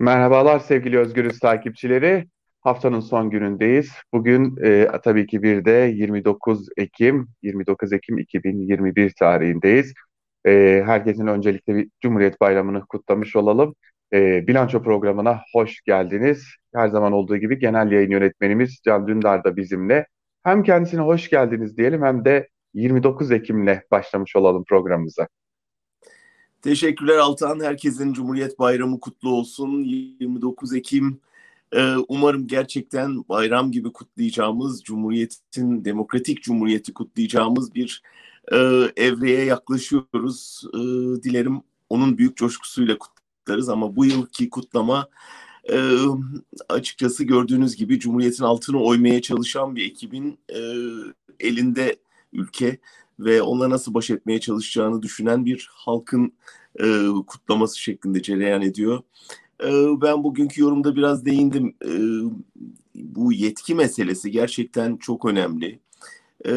Merhabalar 0.00 0.58
sevgili 0.58 0.98
Özgürüz 0.98 1.38
takipçileri. 1.38 2.26
Haftanın 2.60 3.00
son 3.00 3.30
günündeyiz. 3.30 3.92
Bugün 4.12 4.56
e, 4.64 4.88
tabii 5.04 5.26
ki 5.26 5.42
bir 5.42 5.64
de 5.64 5.92
29 5.94 6.68
Ekim, 6.76 7.28
29 7.42 7.92
Ekim 7.92 8.18
2021 8.18 9.12
tarihindeyiz. 9.18 9.94
E, 10.46 10.82
herkesin 10.86 11.26
öncelikle 11.26 11.74
bir 11.74 11.88
Cumhuriyet 12.00 12.40
Bayramı'nı 12.40 12.86
kutlamış 12.86 13.36
olalım. 13.36 13.74
E, 14.12 14.46
bilanço 14.46 14.82
programına 14.82 15.40
hoş 15.54 15.80
geldiniz. 15.80 16.44
Her 16.74 16.88
zaman 16.88 17.12
olduğu 17.12 17.36
gibi 17.36 17.58
genel 17.58 17.92
yayın 17.92 18.10
yönetmenimiz 18.10 18.80
Can 18.84 19.08
Dündar 19.08 19.44
da 19.44 19.56
bizimle. 19.56 20.06
Hem 20.44 20.62
kendisine 20.62 21.00
hoş 21.00 21.30
geldiniz 21.30 21.76
diyelim 21.76 22.02
hem 22.02 22.24
de 22.24 22.48
29 22.74 23.32
Ekim'le 23.32 23.80
başlamış 23.90 24.36
olalım 24.36 24.64
programımıza. 24.68 25.26
Teşekkürler 26.62 27.16
Altan. 27.16 27.60
Herkesin 27.60 28.12
Cumhuriyet 28.12 28.58
Bayramı 28.58 29.00
kutlu 29.00 29.30
olsun. 29.30 29.82
29 29.82 30.74
Ekim 30.74 31.20
e, 31.72 31.94
umarım 32.08 32.46
gerçekten 32.46 33.24
bayram 33.28 33.72
gibi 33.72 33.92
kutlayacağımız, 33.92 34.82
Cumhuriyet'in, 34.82 35.84
demokratik 35.84 36.42
Cumhuriyeti 36.42 36.94
kutlayacağımız 36.94 37.74
bir 37.74 38.02
e, 38.52 38.56
evreye 38.96 39.44
yaklaşıyoruz. 39.44 40.62
E, 40.74 40.78
dilerim 41.22 41.62
onun 41.88 42.18
büyük 42.18 42.36
coşkusuyla 42.36 42.98
kutlarız 42.98 43.68
ama 43.68 43.96
bu 43.96 44.04
yılki 44.04 44.50
kutlama 44.50 45.08
açıkçası 46.68 47.24
gördüğünüz 47.24 47.76
gibi 47.76 48.00
Cumhuriyet'in 48.00 48.44
altını 48.44 48.82
oymaya 48.82 49.22
çalışan 49.22 49.76
bir 49.76 49.90
ekibin 49.90 50.38
elinde 51.40 51.96
ülke 52.32 52.78
ve 53.18 53.42
onunla 53.42 53.70
nasıl 53.70 53.94
baş 53.94 54.10
etmeye 54.10 54.40
çalışacağını 54.40 55.02
düşünen 55.02 55.44
bir 55.44 55.70
halkın 55.72 56.32
e, 56.80 57.06
kutlaması 57.26 57.80
şeklinde 57.80 58.22
cereyan 58.22 58.62
ediyor. 58.62 59.02
E, 59.64 59.70
ben 60.02 60.24
bugünkü 60.24 60.62
yorumda 60.62 60.96
biraz 60.96 61.24
değindim. 61.24 61.74
E, 61.84 61.90
bu 62.94 63.32
yetki 63.32 63.74
meselesi 63.74 64.30
gerçekten 64.30 64.96
çok 64.96 65.24
önemli. 65.24 65.80
E, 66.44 66.52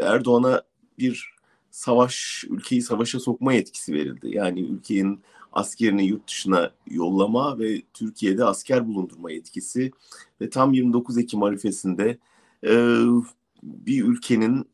Erdoğan'a 0.00 0.62
bir 0.98 1.32
savaş, 1.70 2.44
ülkeyi 2.50 2.82
savaşa 2.82 3.20
sokma 3.20 3.52
yetkisi 3.52 3.92
verildi. 3.92 4.28
Yani 4.32 4.60
ülkenin 4.60 5.20
askerini 5.52 6.04
yurt 6.06 6.28
dışına 6.28 6.70
yollama 6.86 7.58
ve 7.58 7.82
Türkiye'de 7.94 8.44
asker 8.44 8.88
bulundurma 8.88 9.30
yetkisi 9.30 9.90
ve 10.40 10.50
tam 10.50 10.72
29 10.72 11.18
Ekim 11.18 11.42
arifesinde 11.42 12.18
e, 12.66 13.02
bir 13.62 14.04
ülkenin 14.04 14.71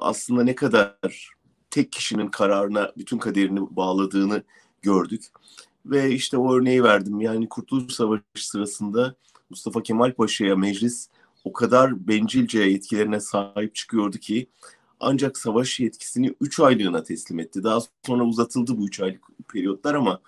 aslında 0.00 0.44
ne 0.44 0.54
kadar 0.54 1.30
tek 1.70 1.92
kişinin 1.92 2.28
kararına 2.28 2.92
bütün 2.96 3.18
kaderini 3.18 3.76
bağladığını 3.76 4.42
gördük. 4.82 5.24
Ve 5.86 6.10
işte 6.10 6.36
o 6.36 6.54
örneği 6.54 6.84
verdim. 6.84 7.20
Yani 7.20 7.48
Kurtuluş 7.48 7.92
Savaşı 7.92 8.22
sırasında 8.34 9.14
Mustafa 9.50 9.82
Kemal 9.82 10.12
Paşa'ya 10.12 10.56
meclis 10.56 11.08
o 11.44 11.52
kadar 11.52 12.08
bencilce 12.08 12.60
yetkilerine 12.60 13.20
sahip 13.20 13.74
çıkıyordu 13.74 14.18
ki 14.18 14.46
ancak 15.00 15.38
savaş 15.38 15.80
yetkisini 15.80 16.34
3 16.40 16.60
aylığına 16.60 17.02
teslim 17.02 17.38
etti. 17.38 17.64
Daha 17.64 17.78
sonra 18.06 18.24
uzatıldı 18.24 18.78
bu 18.78 18.86
3 18.86 19.00
aylık 19.00 19.22
periyotlar 19.48 19.94
ama 19.94 20.20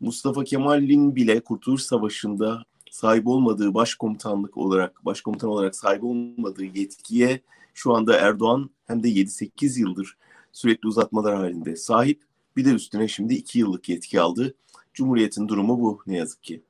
Mustafa 0.00 0.44
Kemal'in 0.44 1.16
bile 1.16 1.40
Kurtuluş 1.40 1.82
Savaşı'nda 1.82 2.64
sahip 2.90 3.26
olmadığı 3.26 3.74
başkomutanlık 3.74 4.56
olarak, 4.56 5.04
başkomutan 5.04 5.50
olarak 5.50 5.76
sahip 5.76 6.04
olmadığı 6.04 6.64
yetkiye 6.64 7.40
şu 7.74 7.94
anda 7.94 8.18
Erdoğan 8.18 8.70
hem 8.86 9.02
de 9.02 9.08
7-8 9.08 9.80
yıldır 9.80 10.16
sürekli 10.52 10.88
uzatmalar 10.88 11.36
halinde 11.36 11.76
sahip. 11.76 12.20
Bir 12.56 12.64
de 12.64 12.70
üstüne 12.70 13.08
şimdi 13.08 13.34
2 13.34 13.58
yıllık 13.58 13.88
yetki 13.88 14.20
aldı. 14.20 14.54
Cumhuriyet'in 14.94 15.48
durumu 15.48 15.80
bu 15.80 16.02
ne 16.06 16.16
yazık 16.16 16.42
ki. 16.42 16.62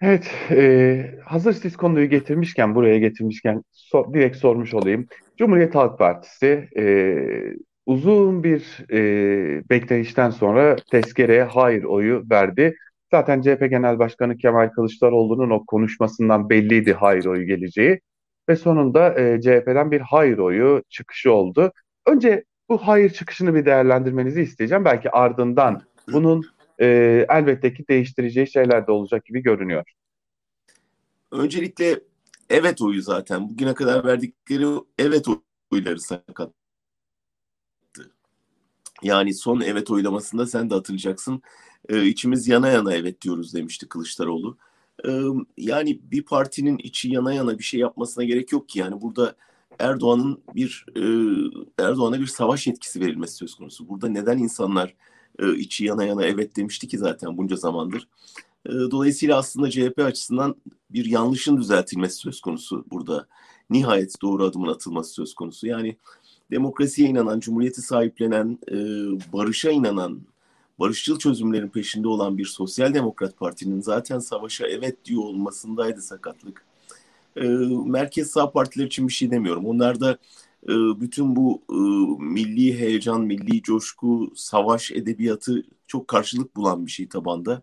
Evet, 0.00 0.30
e, 0.50 1.18
hazır 1.24 1.52
siz 1.52 1.76
konuyu 1.76 2.10
getirmişken, 2.10 2.74
buraya 2.74 2.98
getirmişken 2.98 3.62
so, 3.72 4.14
direkt 4.14 4.36
sormuş 4.36 4.74
olayım. 4.74 5.06
Cumhuriyet 5.38 5.74
Halk 5.74 5.98
Partisi 5.98 6.68
e, 6.76 7.14
uzun 7.86 8.44
bir 8.44 8.86
e, 8.92 8.98
bekleyişten 9.70 10.30
sonra 10.30 10.76
tezkereye 10.90 11.42
hayır 11.42 11.84
oyu 11.84 12.24
verdi. 12.30 12.76
Zaten 13.10 13.42
CHP 13.42 13.70
Genel 13.70 13.98
Başkanı 13.98 14.36
Kemal 14.36 14.68
Kılıçdaroğlu'nun 14.68 15.50
o 15.50 15.66
konuşmasından 15.66 16.50
belliydi 16.50 16.92
hayır 16.92 17.24
oyu 17.24 17.46
geleceği. 17.46 18.00
Ve 18.50 18.56
sonunda 18.56 19.20
e, 19.20 19.40
CHP'den 19.40 19.90
bir 19.90 20.00
hayır 20.00 20.38
oyu 20.38 20.82
çıkışı 20.88 21.32
oldu. 21.32 21.72
Önce 22.06 22.44
bu 22.68 22.78
hayır 22.78 23.10
çıkışını 23.10 23.54
bir 23.54 23.64
değerlendirmenizi 23.64 24.42
isteyeceğim. 24.42 24.84
Belki 24.84 25.10
ardından 25.10 25.82
bunun 26.12 26.44
e, 26.78 26.86
elbette 27.28 27.74
ki 27.74 27.84
değiştireceği 27.88 28.46
şeyler 28.46 28.86
de 28.86 28.92
olacak 28.92 29.24
gibi 29.24 29.42
görünüyor. 29.42 29.84
Öncelikle 31.30 32.00
evet 32.48 32.82
oyu 32.82 33.02
zaten. 33.02 33.50
Bugüne 33.50 33.74
kadar 33.74 34.04
verdikleri 34.04 34.66
evet 34.98 35.26
oyları 35.70 36.00
sakattı. 36.00 36.54
Yani 39.02 39.34
son 39.34 39.60
evet 39.60 39.90
oylamasında 39.90 40.46
sen 40.46 40.70
de 40.70 40.74
hatırlayacaksın. 40.74 41.42
Ee, 41.88 42.04
içimiz 42.04 42.48
yana 42.48 42.68
yana 42.68 42.94
evet 42.94 43.22
diyoruz 43.22 43.54
demişti 43.54 43.88
Kılıçdaroğlu. 43.88 44.58
Yani 45.58 46.00
bir 46.10 46.22
partinin 46.22 46.78
içi 46.78 47.08
yana 47.12 47.32
yana 47.32 47.58
bir 47.58 47.64
şey 47.64 47.80
yapmasına 47.80 48.24
gerek 48.24 48.52
yok 48.52 48.68
ki. 48.68 48.78
Yani 48.78 49.00
burada 49.00 49.34
Erdoğan'ın 49.78 50.42
bir 50.54 50.86
Erdoğan'a 51.78 52.20
bir 52.20 52.26
savaş 52.26 52.68
etkisi 52.68 53.00
verilmesi 53.00 53.34
söz 53.34 53.54
konusu. 53.54 53.88
Burada 53.88 54.08
neden 54.08 54.38
insanlar 54.38 54.94
içi 55.56 55.84
yana 55.84 56.04
yana 56.04 56.24
evet 56.24 56.56
demişti 56.56 56.88
ki 56.88 56.98
zaten 56.98 57.36
bunca 57.36 57.56
zamandır. 57.56 58.08
Dolayısıyla 58.66 59.38
aslında 59.38 59.70
CHP 59.70 59.98
açısından 59.98 60.56
bir 60.90 61.04
yanlışın 61.04 61.56
düzeltilmesi 61.56 62.16
söz 62.16 62.40
konusu 62.40 62.84
burada. 62.90 63.26
Nihayet 63.70 64.22
doğru 64.22 64.44
adımın 64.44 64.68
atılması 64.68 65.12
söz 65.12 65.34
konusu. 65.34 65.66
Yani 65.66 65.96
demokrasiye 66.50 67.08
inanan, 67.08 67.40
cumhuriyeti 67.40 67.82
sahiplenen, 67.82 68.58
barışa 69.32 69.70
inanan, 69.70 70.20
barışçıl 70.80 71.18
çözümlerin 71.18 71.68
peşinde 71.68 72.08
olan 72.08 72.38
bir 72.38 72.44
sosyal 72.44 72.94
demokrat 72.94 73.36
partinin 73.36 73.80
zaten 73.80 74.18
savaşa 74.18 74.66
evet 74.66 75.04
diyor 75.04 75.22
olmasındaydı 75.22 76.02
sakatlık 76.02 76.64
e, 77.36 77.48
merkez 77.86 78.30
sağ 78.30 78.50
partiler 78.50 78.86
için 78.86 79.08
bir 79.08 79.12
şey 79.12 79.30
demiyorum. 79.30 79.66
Onlar 79.66 80.00
da 80.00 80.18
e, 80.64 80.72
bütün 81.00 81.36
bu 81.36 81.62
e, 81.70 81.76
milli 82.24 82.78
heyecan, 82.78 83.20
milli 83.20 83.62
coşku, 83.62 84.32
savaş 84.36 84.92
edebiyatı 84.92 85.62
çok 85.86 86.08
karşılık 86.08 86.56
bulan 86.56 86.86
bir 86.86 86.90
şey 86.90 87.08
tabanda. 87.08 87.62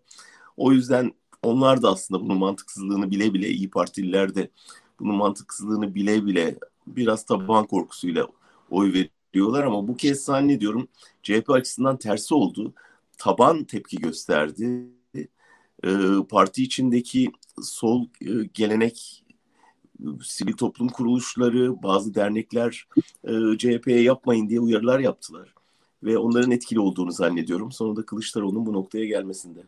O 0.56 0.72
yüzden 0.72 1.12
onlar 1.42 1.82
da 1.82 1.88
aslında 1.88 2.20
bunun 2.20 2.38
mantıksızlığını 2.38 3.10
bile 3.10 3.34
bile 3.34 3.48
iyi 3.48 3.70
Partililer 3.70 4.34
de 4.34 4.50
bunun 5.00 5.16
mantıksızlığını 5.16 5.94
bile 5.94 6.26
bile 6.26 6.58
biraz 6.86 7.24
taban 7.24 7.66
korkusuyla 7.66 8.26
oy 8.70 8.92
veriyorlar 8.92 9.64
ama 9.64 9.88
bu 9.88 9.96
kez 9.96 10.24
zannediyorum 10.24 10.88
CHP 11.22 11.50
açısından 11.50 11.96
tersi 11.96 12.34
oldu. 12.34 12.72
Taban 13.18 13.64
tepki 13.64 13.96
gösterdi. 13.96 14.88
E, 15.84 15.90
parti 16.30 16.62
içindeki 16.62 17.32
sol 17.62 18.04
e, 18.20 18.30
gelenek 18.54 19.24
sivil 20.22 20.52
toplum 20.52 20.88
kuruluşları, 20.88 21.82
bazı 21.82 22.14
dernekler 22.14 22.86
e, 23.24 23.58
CHP'ye 23.58 24.02
yapmayın 24.02 24.48
diye 24.48 24.60
uyarılar 24.60 24.98
yaptılar. 24.98 25.54
Ve 26.02 26.18
onların 26.18 26.50
etkili 26.50 26.80
olduğunu 26.80 27.12
zannediyorum. 27.12 27.72
Sonunda 27.72 28.06
Kılıçdaroğlu'nun 28.06 28.66
bu 28.66 28.72
noktaya 28.72 29.04
gelmesinde. 29.04 29.60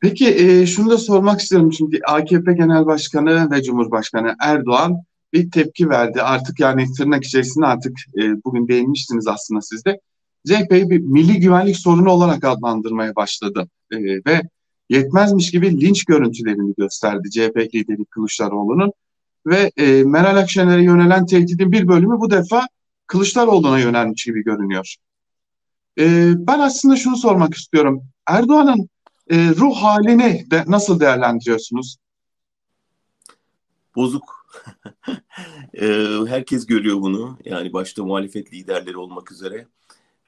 Peki 0.00 0.28
e, 0.28 0.66
şunu 0.66 0.90
da 0.90 0.98
sormak 0.98 1.40
istiyorum 1.40 1.70
çünkü 1.70 2.00
AKP 2.06 2.52
Genel 2.52 2.86
Başkanı 2.86 3.50
ve 3.50 3.62
Cumhurbaşkanı 3.62 4.36
Erdoğan 4.40 5.02
bir 5.32 5.50
tepki 5.50 5.88
verdi. 5.88 6.22
Artık 6.22 6.60
yani 6.60 6.92
tırnak 6.92 7.24
içerisinde 7.24 7.66
artık 7.66 7.92
e, 8.18 8.44
bugün 8.44 8.68
değinmiştiniz 8.68 9.26
aslında 9.26 9.60
siz 9.60 9.84
de. 9.84 10.00
CHP'yi 10.46 10.90
bir 10.90 11.00
milli 11.00 11.40
güvenlik 11.40 11.76
sorunu 11.76 12.10
olarak 12.10 12.44
adlandırmaya 12.44 13.16
başladı. 13.16 13.68
E, 13.92 13.98
ve 13.98 14.42
yetmezmiş 14.90 15.50
gibi 15.50 15.80
linç 15.80 16.04
görüntülerini 16.04 16.74
gösterdi 16.78 17.30
CHP 17.30 17.74
lideri 17.74 18.04
Kılıçdaroğlu'nun 18.04 18.92
ve 19.46 19.70
e, 19.76 20.04
Meral 20.04 20.36
Akşener'e 20.36 20.82
yönelen 20.82 21.26
tehdidin 21.26 21.72
bir 21.72 21.88
bölümü 21.88 22.20
bu 22.20 22.30
defa 22.30 22.68
Kılıçdaroğlu'na 23.06 23.78
yönelmiş 23.78 24.24
gibi 24.24 24.44
görünüyor. 24.44 24.96
E, 25.98 26.32
ben 26.36 26.58
aslında 26.58 26.96
şunu 26.96 27.16
sormak 27.16 27.54
istiyorum. 27.54 28.02
Erdoğan'ın 28.26 28.88
e, 29.30 29.48
ruh 29.48 29.76
halini 29.76 30.46
de 30.50 30.64
nasıl 30.66 31.00
değerlendiriyorsunuz? 31.00 31.96
Bozuk. 33.96 34.46
e, 35.80 35.86
herkes 36.28 36.66
görüyor 36.66 37.00
bunu. 37.00 37.38
Yani 37.44 37.72
başta 37.72 38.04
muhalefet 38.04 38.52
liderleri 38.52 38.96
olmak 38.96 39.32
üzere. 39.32 39.66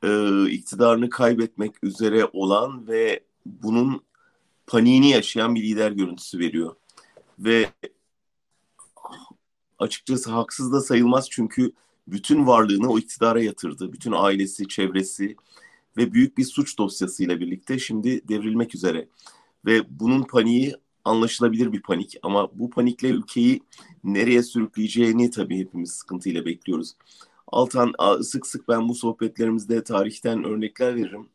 E, 0.05 0.51
iktidarını 0.51 1.11
kaybetmek 1.11 1.85
üzere 1.85 2.25
olan 2.33 2.89
ve 2.89 3.21
bunun 3.47 4.03
paniğini 4.67 5.11
yaşayan 5.11 5.55
bir 5.55 5.63
lider 5.63 5.91
görüntüsü 5.91 6.39
veriyor. 6.39 6.77
Ve 7.39 7.69
açıkçası 9.79 10.31
haksız 10.31 10.73
da 10.73 10.81
sayılmaz 10.81 11.31
çünkü 11.31 11.73
bütün 12.09 12.47
varlığını 12.47 12.91
o 12.91 12.99
iktidara 12.99 13.43
yatırdı. 13.43 13.93
Bütün 13.93 14.13
ailesi, 14.13 14.69
çevresi 14.69 15.37
ve 15.97 16.13
büyük 16.13 16.39
bir 16.39 16.45
suç 16.45 16.79
dosyasıyla 16.79 17.41
birlikte 17.41 17.79
şimdi 17.79 18.29
devrilmek 18.29 18.75
üzere. 18.75 19.09
Ve 19.67 20.01
bunun 20.01 20.23
paniği 20.23 20.75
anlaşılabilir 21.05 21.73
bir 21.73 21.83
panik 21.83 22.17
ama 22.23 22.59
bu 22.59 22.71
panikle 22.71 23.09
ülkeyi 23.09 23.61
nereye 24.05 24.43
sürükleyeceğini 24.43 25.31
tabii 25.31 25.59
hepimiz 25.59 25.91
sıkıntıyla 25.91 26.45
bekliyoruz. 26.45 26.97
Altan 27.47 27.93
sık 28.23 28.47
sık 28.47 28.69
ben 28.69 28.89
bu 28.89 28.95
sohbetlerimizde 28.95 29.85
tarihten 29.85 30.45
örnekler 30.45 30.97
veririm 30.97 31.29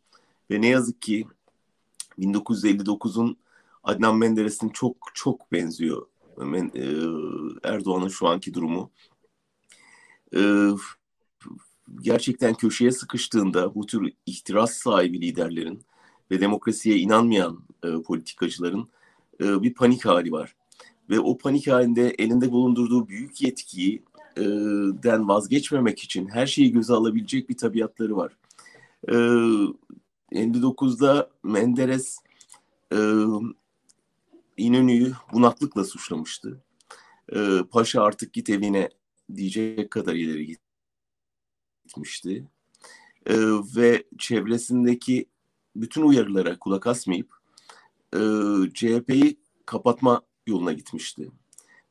ve 0.51 0.61
ne 0.61 0.67
yazık 0.67 1.01
ki 1.01 1.27
1959'un 2.19 3.37
Adnan 3.83 4.17
Menderes'in 4.17 4.69
çok 4.69 4.97
çok 5.13 5.51
benziyor 5.51 6.07
e, 6.75 6.85
Erdoğan'ın 7.63 8.07
şu 8.07 8.27
anki 8.27 8.53
durumu. 8.53 8.91
E, 10.35 10.69
gerçekten 12.01 12.53
köşeye 12.53 12.91
sıkıştığında 12.91 13.75
bu 13.75 13.85
tür 13.85 14.13
ihtiras 14.25 14.73
sahibi 14.73 15.21
liderlerin 15.21 15.85
ve 16.31 16.41
demokrasiye 16.41 16.97
inanmayan 16.97 17.63
e, 17.83 18.01
politikacıların 18.01 18.89
bir 19.39 19.73
panik 19.73 20.05
hali 20.05 20.31
var. 20.31 20.55
Ve 21.09 21.19
o 21.19 21.37
panik 21.37 21.67
halinde 21.67 22.09
elinde 22.09 22.51
bulundurduğu 22.51 23.07
büyük 23.07 23.41
yetkiyi 23.41 24.03
den 25.03 25.27
vazgeçmemek 25.27 25.99
için 25.99 26.27
her 26.27 26.47
şeyi 26.47 26.71
göze 26.71 26.93
alabilecek 26.93 27.49
bir 27.49 27.57
tabiatları 27.57 28.17
var. 28.17 28.37
59'da 30.31 31.29
Menderes 31.43 32.17
İnönü'yü 34.57 35.13
bunaklıkla 35.33 35.83
suçlamıştı. 35.83 36.63
Ee, 37.35 37.59
Paşa 37.71 38.03
artık 38.03 38.33
git 38.33 38.49
evine 38.49 38.89
diyecek 39.35 39.91
kadar 39.91 40.15
ileri 40.15 40.57
gitmişti. 41.85 42.47
Ee, 43.25 43.35
ve 43.75 44.03
çevresindeki 44.17 45.25
bütün 45.75 46.01
uyarılara 46.01 46.59
kulak 46.59 46.87
asmayıp 46.87 47.33
e, 48.13 48.19
CHP'yi 48.73 49.39
kapatma 49.65 50.21
yoluna 50.47 50.73
gitmişti. 50.73 51.31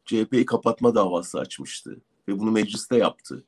CHP'yi 0.04 0.46
kapatma 0.46 0.94
davası 0.94 1.38
açmıştı 1.38 2.00
ve 2.30 2.38
bunu 2.38 2.50
mecliste 2.50 2.96
yaptı 2.96 3.44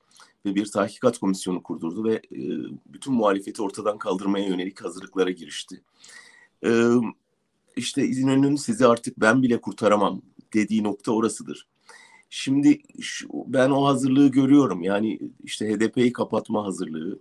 ve 0.46 0.54
bir 0.54 0.66
tahkikat 0.66 1.18
komisyonu 1.18 1.62
kurdurdu 1.62 2.04
ve 2.04 2.14
e, 2.14 2.40
bütün 2.86 3.14
muhalefeti 3.14 3.62
ortadan 3.62 3.98
kaldırmaya 3.98 4.46
yönelik 4.46 4.84
hazırlıklara 4.84 5.30
girişti. 5.30 5.82
E, 6.64 6.70
işte 7.76 8.06
İnönü'nün 8.06 8.56
sizi 8.56 8.86
artık 8.86 9.20
ben 9.20 9.42
bile 9.42 9.60
kurtaramam 9.60 10.22
dediği 10.54 10.82
nokta 10.82 11.12
orasıdır. 11.12 11.66
Şimdi 12.30 12.80
şu, 13.00 13.28
ben 13.46 13.70
o 13.70 13.86
hazırlığı 13.86 14.28
görüyorum. 14.28 14.82
Yani 14.82 15.20
işte 15.44 15.74
HDP'yi 15.74 16.12
kapatma 16.12 16.64
hazırlığı, 16.64 17.18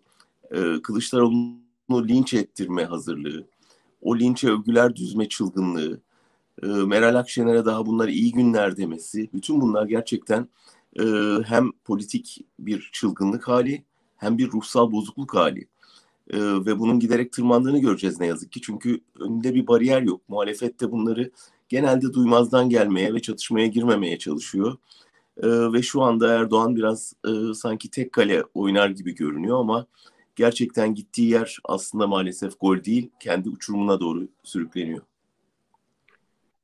e, 0.52 0.81
Kılıçdaroğlu'nu 0.84 2.08
linç 2.08 2.34
ettirme 2.34 2.86
hazırlığı, 2.86 3.48
o 4.02 4.19
linçe 4.19 4.50
övgüler 4.50 4.96
düzme 4.96 5.30
çılgınlığı, 5.30 6.02
e, 6.63 6.68
Meral 6.68 7.16
Akşener'e 7.16 7.66
daha 7.66 7.86
bunlar 7.86 8.08
iyi 8.08 8.31
günler 8.31 8.78
demesi, 8.78 9.30
bütün 9.34 9.62
bunlar 9.62 9.86
gerçekten 9.86 10.48
e, 11.00 11.04
hem 11.46 11.72
politik 11.86 12.46
bir 12.60 12.90
çılgınlık 12.94 13.48
hali 13.48 13.84
hem 14.18 14.38
bir 14.38 14.52
ruhsal 14.52 14.92
bozukluk 14.92 15.36
hali. 15.36 15.68
E, 16.30 16.40
ve 16.40 16.80
bunun 16.80 17.00
giderek 17.00 17.32
tırmandığını 17.34 17.80
göreceğiz 17.80 18.20
ne 18.20 18.28
yazık 18.28 18.52
ki. 18.52 18.62
Çünkü 18.62 19.02
önünde 19.20 19.54
bir 19.54 19.68
bariyer 19.68 20.02
yok. 20.02 20.22
Muhalefet 20.28 20.80
de 20.82 20.92
bunları 20.92 21.32
genelde 21.70 22.14
duymazdan 22.14 22.70
gelmeye 22.70 23.14
ve 23.14 23.22
çatışmaya 23.22 23.68
girmemeye 23.68 24.20
çalışıyor. 24.20 24.78
E, 25.38 25.48
ve 25.48 25.82
şu 25.82 26.02
anda 26.02 26.34
Erdoğan 26.34 26.76
biraz 26.76 27.14
e, 27.28 27.54
sanki 27.54 27.90
tek 27.92 28.12
kale 28.14 28.44
oynar 28.54 28.90
gibi 28.90 29.16
görünüyor 29.16 29.60
ama 29.60 29.86
gerçekten 30.36 30.96
gittiği 30.96 31.30
yer 31.30 31.58
aslında 31.64 32.08
maalesef 32.08 32.60
gol 32.60 32.84
değil, 32.84 33.10
kendi 33.20 33.50
uçurumuna 33.50 34.00
doğru 34.00 34.28
sürükleniyor. 34.44 35.02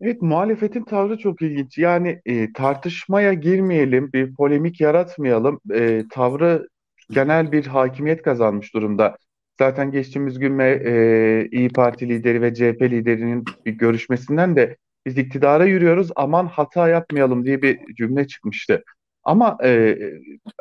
Evet, 0.01 0.21
muhalefetin 0.21 0.83
tavrı 0.83 1.17
çok 1.17 1.41
ilginç. 1.41 1.77
Yani 1.77 2.21
e, 2.25 2.53
tartışmaya 2.53 3.33
girmeyelim, 3.33 4.13
bir 4.13 4.35
polemik 4.35 4.81
yaratmayalım. 4.81 5.59
E, 5.73 6.03
tavrı 6.11 6.67
genel 7.09 7.51
bir 7.51 7.65
hakimiyet 7.65 8.21
kazanmış 8.21 8.73
durumda. 8.73 9.17
Zaten 9.59 9.91
geçtiğimiz 9.91 10.39
gün 10.39 10.59
e, 10.59 11.47
İyi 11.51 11.69
Parti 11.69 12.09
lideri 12.09 12.41
ve 12.41 12.53
CHP 12.53 12.81
liderinin 12.81 13.45
bir 13.65 13.71
görüşmesinden 13.71 14.55
de 14.55 14.77
biz 15.05 15.17
iktidara 15.17 15.65
yürüyoruz 15.65 16.09
aman 16.15 16.45
hata 16.45 16.89
yapmayalım 16.89 17.45
diye 17.45 17.61
bir 17.61 17.95
cümle 17.95 18.27
çıkmıştı. 18.27 18.83
Ama 19.23 19.57
e, 19.63 19.97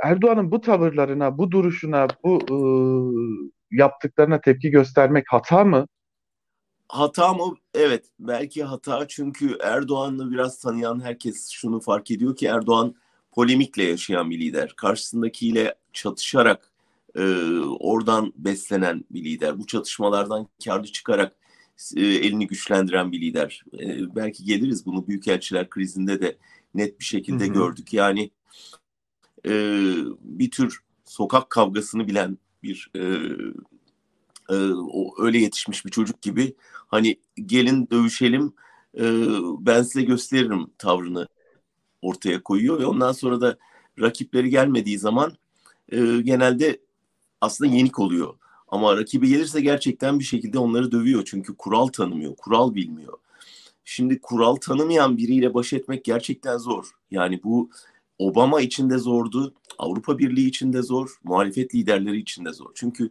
Erdoğan'ın 0.03 0.51
bu 0.51 0.61
tavırlarına, 0.61 1.39
bu 1.39 1.51
duruşuna, 1.51 2.07
bu 2.25 2.41
e, 2.51 2.57
yaptıklarına 3.77 4.41
tepki 4.41 4.71
göstermek 4.71 5.25
hata 5.29 5.65
mı? 5.65 5.87
Hata 6.89 7.35
mı? 7.35 7.57
Evet, 7.75 8.07
belki 8.19 8.65
hata 8.65 9.09
çünkü 9.09 9.59
Erdoğan'ı 9.61 10.31
biraz 10.31 10.59
tanıyan 10.59 11.01
herkes 11.05 11.49
şunu 11.51 11.81
fark 11.81 12.11
ediyor 12.11 12.37
ki 12.37 12.47
Erdoğan 12.47 12.95
polemikle 13.33 13.83
yaşayan 13.83 14.31
bir 14.31 14.41
lider. 14.41 14.75
Karşısındakiyle 14.77 15.75
çatışarak 15.93 16.71
e, 17.15 17.23
oradan 17.61 18.33
beslenen 18.37 19.05
bir 19.11 19.25
lider. 19.25 19.59
Bu 19.59 19.67
çatışmalardan 19.67 20.49
karlı 20.65 20.87
çıkarak 20.87 21.37
e, 21.97 22.01
elini 22.01 22.47
güçlendiren 22.47 23.13
bir 23.13 23.21
lider. 23.21 23.65
E, 23.81 24.17
belki 24.17 24.45
geliriz 24.45 24.87
bunu 24.87 25.07
büyükelçiler 25.07 25.71
krizinde 25.71 26.21
de 26.21 26.39
net 26.75 27.01
bir 27.01 27.05
şekilde 27.05 27.45
hı 27.45 27.49
hı. 27.49 27.55
gördük. 27.55 27.93
Yani 27.93 28.31
e, 29.47 29.53
bir 30.21 30.51
tür 30.51 30.81
sokak 31.05 31.51
kavgasını 31.51 32.09
bilen 32.09 32.39
bir 32.63 32.91
e, 32.97 33.03
e, 34.51 34.55
öyle 35.19 35.39
yetişmiş 35.39 35.87
bir 35.87 35.91
çocuk 35.91 36.23
gibi 36.23 36.55
hani 36.87 37.17
gelin 37.47 37.89
dövüşelim 37.91 38.53
e, 38.99 39.05
ben 39.61 39.83
size 39.83 40.03
gösteririm 40.03 40.67
tavrını 40.79 41.29
ortaya 42.03 42.43
koyuyor 42.43 42.81
ve 42.81 42.87
ondan 42.87 43.13
sonra 43.13 43.41
da 43.41 43.59
rakipleri 44.01 44.51
gelmediği 44.51 44.99
zaman 44.99 45.33
e, 45.93 45.99
genelde 46.23 46.81
aslında 47.41 47.75
yenik 47.75 47.99
oluyor. 47.99 48.35
Ama 48.69 48.97
rakibi 48.97 49.29
gelirse 49.29 49.61
gerçekten 49.61 50.19
bir 50.19 50.25
şekilde 50.25 50.59
onları 50.59 50.93
dövüyor. 50.93 51.23
Çünkü 51.27 51.57
kural 51.57 51.87
tanımıyor, 51.87 52.37
kural 52.37 52.75
bilmiyor. 52.75 53.19
Şimdi 53.85 54.21
kural 54.21 54.57
tanımayan 54.57 55.17
biriyle 55.17 55.55
baş 55.55 55.73
etmek 55.73 56.05
gerçekten 56.05 56.59
zor. 56.59 56.91
Yani 57.11 57.41
bu 57.45 57.71
Obama 58.19 58.61
için 58.61 58.91
de 58.91 58.99
zordu, 58.99 59.55
Avrupa 59.79 60.19
Birliği 60.19 60.49
için 60.49 60.73
de 60.73 60.83
zor, 60.83 61.19
muhalefet 61.25 61.75
liderleri 61.75 62.19
için 62.19 62.45
de 62.45 62.53
zor. 62.53 62.71
Çünkü 62.75 63.11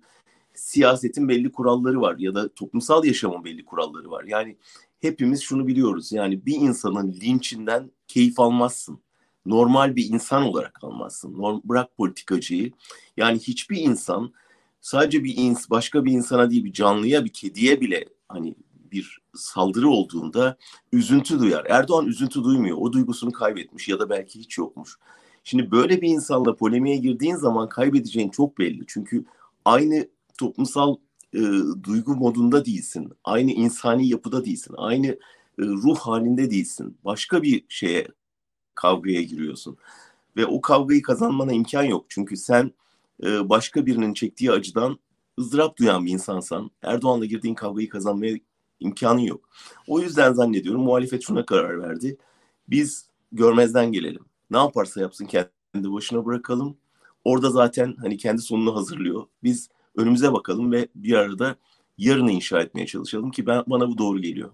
siyasetin 0.56 1.30
belli 1.30 1.52
kuralları 1.52 2.02
var 2.02 2.16
ya 2.18 2.36
da 2.36 2.54
toplumsal 2.54 3.06
yaşamın 3.06 3.44
belli 3.44 3.66
kuralları 3.66 4.12
var. 4.12 4.24
Yani 4.24 4.58
hepimiz 5.02 5.42
şunu 5.42 5.68
biliyoruz. 5.68 6.12
Yani 6.12 6.46
bir 6.46 6.56
insanın 6.56 7.14
linçinden 7.14 7.92
keyif 8.08 8.40
almazsın 8.40 9.00
normal 9.46 9.96
bir 9.96 10.10
insan 10.10 10.44
olarak 10.44 10.84
almazsın. 10.84 11.38
Norm, 11.38 11.62
bırak 11.64 11.98
politikacıyı. 11.98 12.72
Yani 13.18 13.40
hiçbir 13.40 13.78
insan 13.78 14.34
sadece 14.82 15.24
bir 15.24 15.38
ins 15.38 15.70
başka 15.70 16.06
bir 16.06 16.12
insana 16.12 16.52
değil 16.52 16.64
bir 16.64 16.74
canlıya 16.74 17.26
bir 17.26 17.34
kediye 17.34 17.82
bile 17.82 18.06
hani 18.28 18.56
bir 18.92 19.22
saldırı 19.36 19.90
olduğunda 19.90 20.58
üzüntü 20.92 21.40
duyar. 21.40 21.66
Erdoğan 21.70 22.06
üzüntü 22.06 22.44
duymuyor. 22.44 22.78
O 22.80 22.94
duygusunu 22.94 23.32
kaybetmiş 23.32 23.88
ya 23.88 24.00
da 24.00 24.10
belki 24.10 24.40
hiç 24.40 24.58
yokmuş. 24.58 24.98
Şimdi 25.44 25.72
böyle 25.72 26.02
bir 26.02 26.08
insanla 26.08 26.56
polemiğe 26.56 26.98
girdiğin 26.98 27.36
zaman 27.36 27.70
kaybedeceğin 27.70 28.30
çok 28.30 28.58
belli. 28.58 28.84
Çünkü 28.88 29.26
aynı 29.66 30.08
toplumsal 30.38 30.96
e, 31.34 31.40
duygu 31.84 32.16
modunda 32.16 32.66
değilsin. 32.66 33.14
Aynı 33.24 33.52
insani 33.52 34.08
yapıda 34.08 34.46
değilsin. 34.46 34.76
Aynı 34.78 35.08
e, 35.08 35.18
ruh 35.60 35.98
halinde 35.98 36.52
değilsin. 36.52 36.98
Başka 37.06 37.44
bir 37.44 37.66
şeye 37.70 38.08
kavgaya 38.76 39.22
giriyorsun. 39.22 39.78
Ve 40.38 40.46
o 40.46 40.62
kavgayı 40.62 41.02
kazanmana 41.02 41.54
imkan 41.54 41.84
yok. 41.84 42.06
Çünkü 42.10 42.38
sen 42.38 42.72
e, 43.24 43.50
başka 43.50 43.86
birinin 43.86 44.14
çektiği 44.14 44.52
acıdan 44.52 45.00
ızdırap 45.40 45.78
duyan 45.78 46.06
bir 46.06 46.12
insansan 46.12 46.72
Erdoğan'la 46.82 47.26
girdiğin 47.26 47.56
kavgayı 47.56 47.90
kazanmaya 47.90 48.38
imkanın 48.80 49.20
yok. 49.20 49.50
O 49.88 50.00
yüzden 50.00 50.34
zannediyorum 50.34 50.82
muhalefet 50.82 51.24
şuna 51.24 51.46
karar 51.46 51.80
verdi. 51.80 52.18
Biz 52.70 53.10
görmezden 53.32 53.92
gelelim. 53.92 54.26
Ne 54.52 54.58
yaparsa 54.58 55.02
yapsın 55.02 55.26
kendi 55.26 55.92
başına 55.92 56.26
bırakalım. 56.26 56.78
Orada 57.26 57.50
zaten 57.50 57.96
hani 58.00 58.18
kendi 58.18 58.42
sonunu 58.42 58.76
hazırlıyor. 58.76 59.26
Biz 59.44 59.70
önümüze 59.98 60.34
bakalım 60.34 60.72
ve 60.72 60.88
bir 60.96 61.14
arada 61.14 61.56
yarını 61.98 62.32
inşa 62.32 62.62
etmeye 62.62 62.86
çalışalım 62.86 63.32
ki 63.32 63.48
ben 63.48 63.64
bana 63.68 63.88
bu 63.88 63.98
doğru 63.98 64.22
geliyor. 64.22 64.50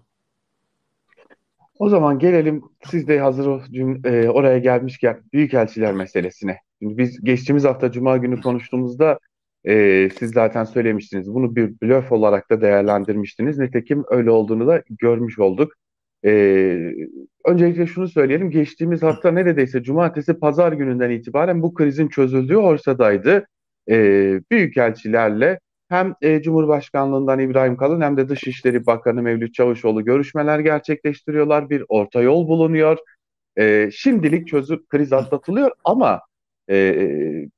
O 1.78 1.88
zaman 1.88 2.18
gelelim 2.18 2.62
siz 2.90 3.08
de 3.08 3.20
hazır 3.20 3.46
o 3.46 3.62
e, 4.04 4.28
oraya 4.28 4.58
gelmişken 4.58 5.22
büyükelçiler 5.32 5.92
meselesine. 5.92 6.56
Şimdi 6.82 6.98
biz 6.98 7.20
geçtiğimiz 7.24 7.64
hafta 7.64 7.92
Cuma 7.92 8.16
günü 8.16 8.40
konuştuğumuzda 8.40 9.18
e, 9.64 10.08
siz 10.18 10.30
zaten 10.30 10.64
söylemiştiniz. 10.64 11.34
Bunu 11.34 11.56
bir 11.56 11.80
blöf 11.82 12.12
olarak 12.12 12.50
da 12.50 12.60
değerlendirmiştiniz. 12.60 13.58
Nitekim 13.58 14.04
öyle 14.10 14.30
olduğunu 14.30 14.66
da 14.66 14.82
görmüş 14.90 15.38
olduk. 15.38 15.72
E, 16.24 16.30
öncelikle 17.46 17.86
şunu 17.86 18.08
söyleyelim. 18.08 18.50
Geçtiğimiz 18.50 19.02
hafta 19.02 19.30
neredeyse 19.30 19.82
cumartesi 19.82 20.34
pazar 20.34 20.72
gününden 20.72 21.10
itibaren 21.10 21.62
bu 21.62 21.74
krizin 21.74 22.08
çözüldüğü 22.08 22.56
ortadaydı. 22.56 23.46
E, 23.90 23.94
büyükelçilerle 24.50 25.60
hem 25.88 26.14
e, 26.22 26.42
Cumhurbaşkanlığından 26.42 27.38
İbrahim 27.38 27.76
Kalın 27.76 28.00
hem 28.00 28.16
de 28.16 28.28
Dışişleri 28.28 28.86
Bakanı 28.86 29.22
Mevlüt 29.22 29.54
Çavuşoğlu 29.54 30.04
görüşmeler 30.04 30.58
gerçekleştiriyorlar. 30.58 31.70
Bir 31.70 31.84
orta 31.88 32.22
yol 32.22 32.48
bulunuyor. 32.48 32.98
E, 33.58 33.90
şimdilik 33.92 34.48
çözüm 34.48 34.86
kriz 34.86 35.12
atlatılıyor 35.12 35.70
ama 35.84 36.20
e, 36.70 36.94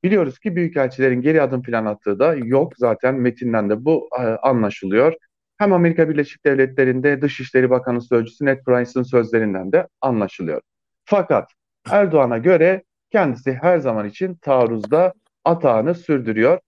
biliyoruz 0.04 0.38
ki 0.38 0.57
büyükelçilerin 0.57 1.23
geri 1.23 1.43
adım 1.43 1.62
plan 1.62 1.85
attığı 1.87 2.19
da 2.19 2.35
yok. 2.35 2.73
Zaten 2.76 3.14
metinden 3.14 3.71
de 3.71 3.85
bu 3.85 4.09
e, 4.19 4.23
anlaşılıyor. 4.23 5.12
Hem 5.59 5.73
Amerika 5.73 6.09
Birleşik 6.09 6.45
Devletleri'nde 6.47 7.23
Dışişleri 7.23 7.71
Bakanı 7.71 8.00
Sözcüsü 8.00 8.45
Ned 8.45 8.64
Price'ın 8.64 9.02
sözlerinden 9.02 9.73
de 9.73 9.88
anlaşılıyor. 10.00 10.61
Fakat 11.04 11.50
Erdoğan'a 11.90 12.38
göre 12.38 12.83
kendisi 13.11 13.52
her 13.52 13.78
zaman 13.78 14.09
için 14.09 14.35
taarruzda 14.35 15.12
atağını 15.44 15.94
sürdürüyor. 15.94 16.58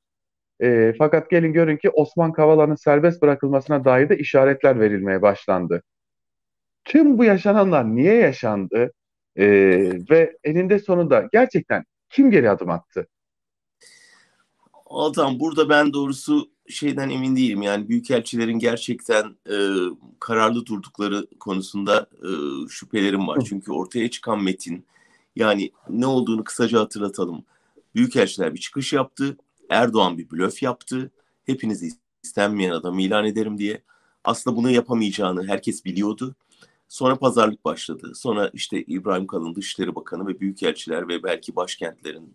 E, 0.62 0.94
fakat 0.98 1.30
gelin 1.30 1.52
görün 1.52 1.76
ki 1.76 1.90
Osman 1.90 2.32
Kavala'nın 2.32 2.74
serbest 2.74 3.22
bırakılmasına 3.22 3.84
dair 3.84 4.08
de 4.08 4.18
işaretler 4.18 4.80
verilmeye 4.80 5.22
başlandı. 5.22 5.82
Tüm 6.84 7.18
bu 7.18 7.24
yaşananlar 7.24 7.96
niye 7.96 8.14
yaşandı? 8.14 8.92
E, 9.36 9.46
ve 10.10 10.36
eninde 10.44 10.78
sonunda 10.78 11.28
gerçekten 11.32 11.84
kim 12.10 12.30
geri 12.30 12.50
adım 12.50 12.70
attı? 12.70 13.08
Altan 14.86 15.40
burada 15.40 15.68
ben 15.68 15.92
doğrusu 15.92 16.50
şeyden 16.68 17.10
emin 17.10 17.36
değilim. 17.36 17.62
Yani 17.62 17.88
büyükelçilerin 17.88 18.58
gerçekten 18.58 19.36
e, 19.50 19.56
kararlı 20.20 20.66
durdukları 20.66 21.26
konusunda 21.40 22.06
e, 22.22 22.30
şüphelerim 22.68 23.28
var. 23.28 23.38
Çünkü 23.48 23.72
ortaya 23.72 24.10
çıkan 24.10 24.42
metin 24.42 24.86
yani 25.36 25.70
ne 25.88 26.06
olduğunu 26.06 26.44
kısaca 26.44 26.80
hatırlatalım. 26.80 27.44
Büyükelçiler 27.96 28.54
bir 28.54 28.60
çıkış 28.60 28.92
yaptı. 28.92 29.36
Erdoğan 29.70 30.18
bir 30.18 30.30
blöf 30.30 30.62
yaptı. 30.62 31.10
Hepinizi 31.46 31.90
istenmeyen 32.22 32.70
adamı 32.70 33.02
ilan 33.02 33.24
ederim 33.24 33.58
diye. 33.58 33.82
Aslında 34.24 34.56
bunu 34.56 34.70
yapamayacağını 34.70 35.46
herkes 35.46 35.84
biliyordu. 35.84 36.34
Sonra 36.88 37.16
pazarlık 37.16 37.64
başladı. 37.64 38.12
Sonra 38.14 38.50
işte 38.52 38.82
İbrahim 38.82 39.26
Kalın 39.26 39.54
Dışişleri 39.54 39.94
Bakanı 39.94 40.26
ve 40.26 40.40
büyükelçiler 40.40 41.08
ve 41.08 41.22
belki 41.22 41.56
başkentlerin 41.56 42.34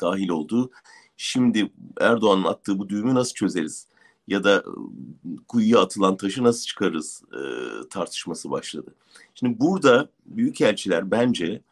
dahil 0.00 0.28
olduğu 0.28 0.70
şimdi 1.16 1.72
Erdoğan'ın 2.00 2.44
attığı 2.44 2.78
bu 2.78 2.88
düğümü 2.88 3.14
nasıl 3.14 3.34
çözeriz? 3.34 3.86
Ya 4.28 4.44
da 4.44 4.56
ıı, 4.56 5.36
kuyuya 5.48 5.80
atılan 5.80 6.16
taşı 6.16 6.44
nasıl 6.44 6.66
çıkarırız 6.66 7.22
e, 7.32 7.40
tartışması 7.88 8.50
başladı. 8.50 8.94
Şimdi 9.34 9.60
burada 9.60 10.08
büyükelçiler 10.26 11.10
bence 11.10 11.62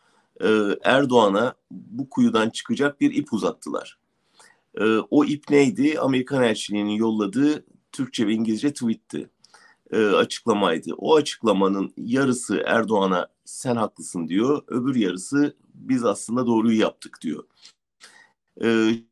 e, 0.40 0.48
Erdoğan'a 0.82 1.54
bu 1.70 2.10
kuyudan 2.10 2.50
çıkacak 2.50 3.00
bir 3.00 3.14
ip 3.14 3.32
uzattılar. 3.32 3.98
E, 4.74 4.84
o 5.10 5.24
ip 5.24 5.50
neydi? 5.50 6.00
Amerikan 6.00 6.42
elçiliğinin 6.42 6.90
yolladığı 6.90 7.64
Türkçe 7.92 8.26
ve 8.26 8.32
İngilizce 8.32 8.72
tweetti 8.72 9.30
e, 9.90 10.04
açıklamaydı. 10.04 10.94
O 10.98 11.16
açıklamanın 11.16 11.92
yarısı 11.96 12.62
Erdoğan'a 12.66 13.28
sen 13.44 13.76
haklısın 13.76 14.28
diyor, 14.28 14.62
öbür 14.66 14.96
yarısı 14.96 15.56
biz 15.74 16.04
aslında 16.04 16.46
doğruyu 16.46 16.80
yaptık 16.80 17.18
diyor. 17.22 17.44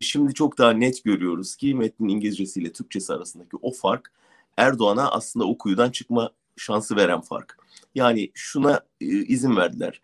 Şimdi 0.01 0.35
çok 0.35 0.59
daha 0.59 0.71
net 0.71 1.05
görüyoruz 1.05 1.57
ki 1.57 1.75
metnin 1.75 2.09
İngilizcesiyle 2.09 2.73
Türkçesi 2.73 3.13
arasındaki 3.13 3.57
o 3.63 3.73
fark 3.73 4.13
Erdoğan'a 4.57 5.11
aslında 5.11 5.47
o 5.47 5.59
kuyudan 5.59 5.91
çıkma 5.91 6.31
şansı 6.57 6.97
veren 6.97 7.21
fark. 7.21 7.59
Yani 7.95 8.31
şuna 8.35 8.81
izin 9.01 9.57
verdiler. 9.57 10.01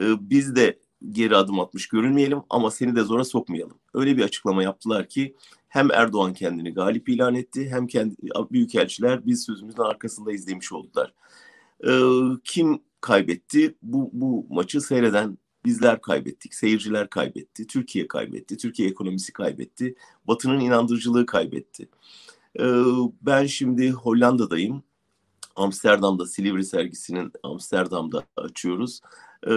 E, 0.00 0.30
biz 0.30 0.56
de 0.56 0.78
geri 1.10 1.36
adım 1.36 1.60
atmış 1.60 1.88
görünmeyelim 1.88 2.42
ama 2.50 2.70
seni 2.70 2.96
de 2.96 3.02
zora 3.02 3.24
sokmayalım. 3.24 3.78
Öyle 3.94 4.16
bir 4.16 4.22
açıklama 4.22 4.62
yaptılar 4.62 5.08
ki 5.08 5.34
hem 5.68 5.90
Erdoğan 5.90 6.34
kendini 6.34 6.74
galip 6.74 7.08
ilan 7.08 7.34
etti 7.34 7.68
hem 7.70 7.86
kendi 7.86 8.16
büyükelçiler 8.50 9.26
biz 9.26 9.44
sözümüzün 9.44 9.82
arkasındayız 9.82 10.46
demiş 10.46 10.72
oldular. 10.72 11.14
Ee, 11.86 11.90
kim 12.44 12.78
kaybetti? 13.00 13.74
Bu, 13.82 14.10
bu 14.12 14.46
maçı 14.50 14.80
seyreden 14.80 15.38
bizler 15.64 16.00
kaybettik, 16.00 16.54
seyirciler 16.54 17.10
kaybetti, 17.10 17.66
Türkiye 17.66 18.08
kaybetti, 18.08 18.56
Türkiye 18.56 18.88
ekonomisi 18.88 19.32
kaybetti, 19.32 19.94
Batı'nın 20.24 20.60
inandırıcılığı 20.60 21.26
kaybetti. 21.26 21.88
Ee, 22.60 22.64
ben 23.22 23.46
şimdi 23.46 23.90
Hollanda'dayım. 23.90 24.82
Amsterdam'da 25.56 26.26
Silivri 26.26 26.64
sergisinin 26.64 27.32
Amsterdam'da 27.42 28.22
açıyoruz. 28.36 29.00
Ee, 29.46 29.50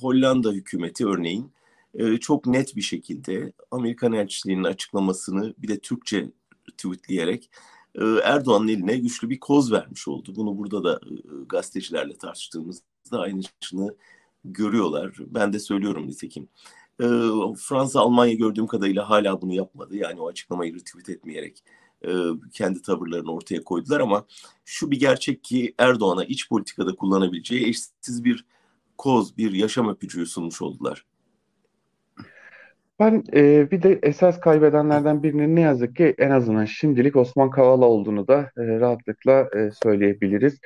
Hollanda 0.00 0.52
hükümeti 0.52 1.06
örneğin 1.06 1.52
e, 1.94 2.16
çok 2.16 2.46
net 2.46 2.76
bir 2.76 2.82
şekilde 2.82 3.52
Amerikan 3.70 4.12
elçiliğinin 4.12 4.64
açıklamasını 4.64 5.54
bir 5.58 5.68
de 5.68 5.78
Türkçe 5.78 6.30
tweetleyerek 6.76 7.50
e, 7.94 8.04
Erdoğan'ın 8.04 8.68
eline 8.68 8.96
güçlü 8.96 9.30
bir 9.30 9.40
koz 9.40 9.72
vermiş 9.72 10.08
oldu. 10.08 10.32
Bunu 10.36 10.58
burada 10.58 10.84
da 10.84 11.00
e, 11.06 11.14
gazetecilerle 11.48 12.16
tartıştığımızda 12.16 13.20
aynısını 13.20 13.96
görüyorlar. 14.44 15.16
Ben 15.18 15.52
de 15.52 15.58
söylüyorum 15.58 16.06
nitekim. 16.06 16.48
E, 17.00 17.06
Fransa, 17.58 18.00
Almanya 18.00 18.34
gördüğüm 18.34 18.66
kadarıyla 18.66 19.10
hala 19.10 19.42
bunu 19.42 19.54
yapmadı. 19.54 19.96
Yani 19.96 20.20
o 20.20 20.28
açıklamayı 20.28 20.74
retweet 20.74 21.08
etmeyerek 21.08 21.62
e, 22.06 22.10
kendi 22.52 22.82
tavırlarını 22.82 23.32
ortaya 23.32 23.64
koydular 23.64 24.00
ama 24.00 24.26
şu 24.64 24.90
bir 24.90 25.00
gerçek 25.00 25.44
ki 25.44 25.74
Erdoğan'a 25.78 26.24
iç 26.24 26.48
politikada 26.48 26.94
kullanabileceği 26.94 27.68
eşsiz 27.68 28.24
bir 28.24 28.44
koz, 28.98 29.36
bir 29.36 29.52
yaşam 29.52 29.88
öpücüğü 29.88 30.26
sunmuş 30.26 30.62
oldular. 30.62 31.04
Ben 33.00 33.24
e, 33.32 33.70
bir 33.70 33.82
de 33.82 33.98
esas 34.02 34.40
kaybedenlerden 34.40 35.22
birinin 35.22 35.56
ne 35.56 35.60
yazık 35.60 35.96
ki 35.96 36.14
en 36.18 36.30
azından 36.30 36.64
şimdilik 36.64 37.16
Osman 37.16 37.50
Kavala 37.50 37.84
olduğunu 37.84 38.28
da 38.28 38.40
e, 38.40 38.62
rahatlıkla 38.80 39.48
e, 39.56 39.70
söyleyebiliriz. 39.82 40.58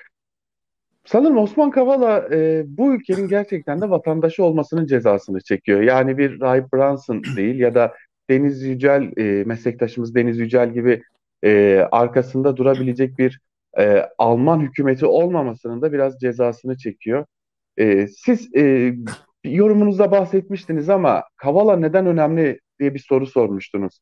Sanırım 1.04 1.38
Osman 1.38 1.70
Kavala 1.70 2.28
e, 2.32 2.64
bu 2.66 2.94
ülkenin 2.94 3.28
gerçekten 3.28 3.80
de 3.80 3.90
vatandaşı 3.90 4.44
olmasının 4.44 4.86
cezasını 4.86 5.40
çekiyor. 5.40 5.80
Yani 5.80 6.18
bir 6.18 6.40
Rahip 6.40 6.72
Brunson 6.72 7.22
değil 7.36 7.60
ya 7.60 7.74
da 7.74 7.94
Deniz 8.30 8.62
Yücel, 8.62 9.12
e, 9.16 9.44
meslektaşımız 9.44 10.14
Deniz 10.14 10.38
Yücel 10.38 10.72
gibi 10.72 11.02
e, 11.44 11.78
arkasında 11.92 12.56
durabilecek 12.56 13.18
bir 13.18 13.40
e, 13.78 14.08
Alman 14.18 14.60
hükümeti 14.60 15.06
olmamasının 15.06 15.82
da 15.82 15.92
biraz 15.92 16.18
cezasını 16.18 16.76
çekiyor. 16.76 17.26
E, 17.78 18.06
siz 18.06 18.54
e, 18.56 18.94
yorumunuzda 19.44 20.10
bahsetmiştiniz 20.10 20.90
ama 20.90 21.24
Kavala 21.36 21.76
neden 21.76 22.06
önemli 22.06 22.60
diye 22.80 22.94
bir 22.94 22.98
soru 22.98 23.26
sormuştunuz. 23.26 23.98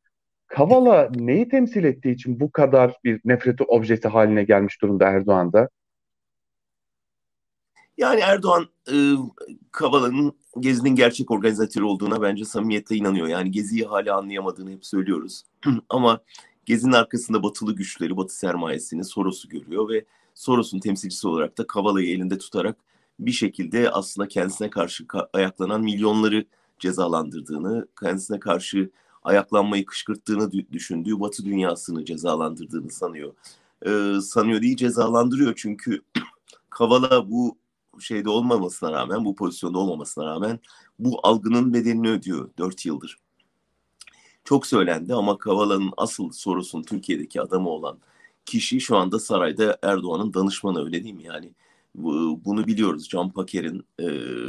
Kavala 0.47 1.11
neyi 1.15 1.49
temsil 1.49 1.85
ettiği 1.85 2.15
için 2.15 2.41
bu 2.41 2.53
kadar 2.53 2.97
bir 3.05 3.21
nefreti 3.25 3.65
objesi 3.65 4.09
haline 4.09 4.45
gelmiş 4.45 4.83
durumda 4.83 5.05
Erdoğan'da? 5.05 5.69
Yani 7.97 8.21
Erdoğan 8.21 8.67
e, 8.93 8.97
Kavala'nın 9.73 10.33
Gezi'nin 10.61 10.95
gerçek 10.95 11.31
organizatörü 11.31 11.85
olduğuna 11.85 12.23
bence 12.23 12.45
samimiyetle 12.45 12.97
inanıyor. 12.97 13.27
Yani 13.27 13.51
Gezi'yi 13.51 13.85
hala 13.85 14.19
anlayamadığını 14.19 14.71
hep 14.71 14.87
söylüyoruz. 14.87 15.43
Ama 15.89 16.21
Gezi'nin 16.65 16.93
arkasında 16.93 17.43
batılı 17.43 17.77
güçleri, 17.77 18.17
batı 18.17 18.37
sermayesini, 18.37 19.05
Soros'u 19.05 19.49
görüyor 19.49 19.89
ve 19.89 20.05
Soros'un 20.35 20.79
temsilcisi 20.81 21.29
olarak 21.29 21.59
da 21.59 21.67
Kavala'yı 21.67 22.11
elinde 22.11 22.39
tutarak 22.39 22.77
bir 23.27 23.33
şekilde 23.33 23.91
aslında 23.91 24.29
kendisine 24.29 24.71
karşı 24.71 25.05
ayaklanan 25.33 25.81
milyonları 25.81 26.45
cezalandırdığını, 26.79 27.89
kendisine 28.01 28.41
karşı 28.41 28.91
ayaklanmayı 29.23 29.87
kışkırttığını 29.87 30.53
düşündüğü 30.53 31.21
Batı 31.21 31.45
dünyasını 31.45 32.05
cezalandırdığını 32.05 32.91
sanıyor. 32.91 33.35
Ee, 33.87 34.21
sanıyor 34.21 34.63
değil 34.63 34.77
cezalandırıyor 34.77 35.53
çünkü 35.57 36.03
Kavala 36.71 37.31
bu 37.31 37.59
şeyde 38.01 38.31
olmamasına 38.31 38.93
rağmen, 38.93 39.25
bu 39.25 39.35
pozisyonda 39.35 39.79
olmamasına 39.79 40.27
rağmen 40.27 40.61
bu 40.99 41.21
algının 41.23 41.75
bedelini 41.75 42.11
ödüyor 42.11 42.51
dört 42.59 42.87
yıldır. 42.87 43.19
Çok 44.45 44.67
söylendi 44.67 45.15
ama 45.15 45.39
Kavala'nın 45.39 45.93
asıl 45.97 46.31
sorusun 46.31 46.83
Türkiye'deki 46.83 47.41
adamı 47.41 47.69
olan 47.69 47.99
kişi 48.47 48.81
şu 48.81 48.97
anda 48.97 49.19
sarayda 49.19 49.79
Erdoğan'ın 49.83 50.35
danışmanı 50.35 50.85
öyle 50.85 51.05
değil 51.05 51.15
mi? 51.15 51.25
Yani 51.25 51.53
bunu 51.95 52.67
biliyoruz. 52.67 53.09
Can 53.09 53.31
Paker'in 53.31 53.85
e, 53.99 54.09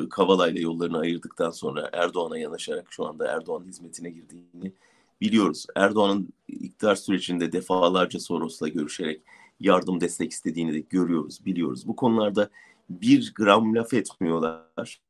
Kavala 0.10 0.50
ile 0.50 0.62
yollarını 0.62 1.00
ayırdıktan 1.00 1.52
sonra 1.52 1.90
Erdoğan'a 1.94 2.38
yanaşarak 2.38 2.88
şu 2.90 3.06
anda 3.06 3.28
Erdoğan'ın 3.28 3.68
hizmetine 3.68 4.10
girdiğini 4.10 4.74
biliyoruz. 5.22 5.66
Erdoğan'ın 5.76 6.30
iktidar 6.48 6.96
sürecinde 6.96 7.52
defalarca 7.52 8.20
Soros'la 8.20 8.68
görüşerek 8.68 9.22
yardım 9.60 10.02
destek 10.02 10.32
istediğini 10.32 10.74
de 10.74 10.80
görüyoruz, 10.80 11.46
biliyoruz. 11.46 11.88
Bu 11.88 11.96
konularda 11.96 12.50
bir 12.90 13.34
gram 13.36 13.76
laf 13.76 13.94
etmiyorlar. 13.94 15.02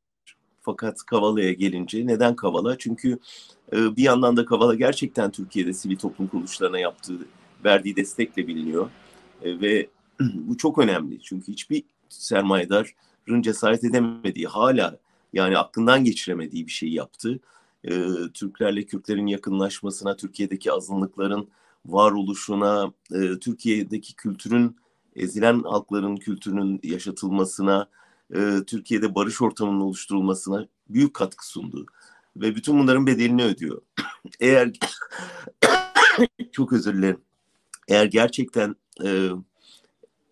Fakat 0.61 0.97
Kavala'ya 0.97 1.53
gelince 1.53 2.07
neden 2.07 2.35
Kavala? 2.35 2.77
Çünkü 2.77 3.19
e, 3.73 3.95
bir 3.95 4.03
yandan 4.03 4.38
da 4.38 4.45
Kavala 4.45 4.75
gerçekten 4.75 5.31
Türkiye'de 5.31 5.73
sivil 5.73 5.97
toplum 5.97 6.27
kuruluşlarına 6.27 6.79
yaptığı, 6.79 7.17
verdiği 7.65 7.95
destekle 7.95 8.47
biliniyor. 8.47 8.89
E, 9.43 9.61
ve 9.61 9.89
bu 10.19 10.57
çok 10.57 10.77
önemli. 10.77 11.21
Çünkü 11.21 11.51
hiçbir 11.51 11.83
sermayedarın 12.11 13.41
cesaret 13.41 13.83
edemediği, 13.83 14.47
hala 14.47 14.99
yani 15.33 15.57
aklından 15.57 16.03
geçiremediği 16.03 16.67
bir 16.67 16.71
şey 16.71 16.89
yaptı. 16.89 17.39
E, 17.83 18.05
Türklerle 18.33 18.85
Kürtlerin 18.85 19.27
yakınlaşmasına, 19.27 20.15
Türkiye'deki 20.15 20.71
azınlıkların 20.71 21.47
varoluşuna, 21.85 22.93
e, 23.13 23.39
Türkiye'deki 23.39 24.15
kültürün, 24.15 24.77
ezilen 25.15 25.63
halkların 25.63 26.15
kültürünün 26.15 26.79
yaşatılmasına, 26.83 27.89
e, 28.35 28.55
Türkiye'de 28.67 29.15
barış 29.15 29.41
ortamının 29.41 29.81
oluşturulmasına 29.81 30.67
büyük 30.89 31.13
katkı 31.13 31.47
sundu. 31.47 31.85
Ve 32.35 32.55
bütün 32.55 32.79
bunların 32.79 33.07
bedelini 33.07 33.43
ödüyor. 33.43 33.81
Eğer 34.39 34.71
çok 36.51 36.73
özür 36.73 36.93
dilerim. 36.93 37.21
Eğer 37.87 38.05
gerçekten 38.05 38.75
e, 39.03 39.29